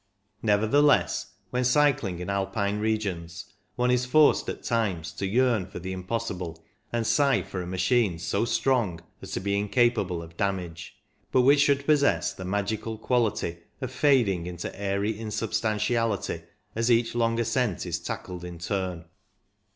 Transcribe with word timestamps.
Nevertheless, 0.41 1.35
when 1.51 1.63
cycling 1.63 2.17
in 2.17 2.27
Alpine 2.27 2.79
regions, 2.79 3.45
one 3.75 3.91
is 3.91 4.03
forced 4.03 4.49
at 4.49 4.63
times 4.63 5.11
to 5.11 5.27
yearn 5.27 5.67
for 5.67 5.77
the 5.77 5.91
impossible, 5.93 6.65
and 6.91 7.05
sigh 7.05 7.43
for 7.43 7.61
a 7.61 7.67
machine 7.67 8.17
so 8.17 8.43
strong 8.43 9.01
as 9.21 9.31
to 9.33 9.39
be 9.39 9.55
incapable 9.55 10.23
of 10.23 10.35
damage, 10.37 10.95
but 11.31 11.41
which 11.41 11.61
should 11.61 11.85
possess 11.85 12.33
the 12.33 12.43
magic 12.45 12.81
quality 12.81 13.57
of 13.79 13.91
fading 13.91 14.47
into 14.47 14.75
airy 14.75 15.15
insubstantiality 15.15 16.41
as 16.75 16.89
each 16.89 17.13
long 17.13 17.39
ascent 17.39 17.85
is 17.85 17.99
tackled 17.99 18.43
in 18.43 18.57
turn. 18.57 19.05